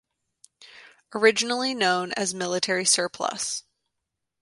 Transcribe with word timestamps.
Originally 1.13 1.75
known 1.75 2.11
as 2.13 2.33
'Military 2.33 2.85
Surplus'. 2.85 3.61